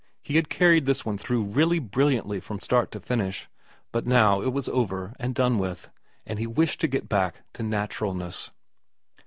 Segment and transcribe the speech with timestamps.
[0.23, 3.47] He had carried this one through really brilliantly from start to finish,
[3.91, 5.91] but now it was over and done with,
[6.25, 8.49] and he wished to get back to naturalness.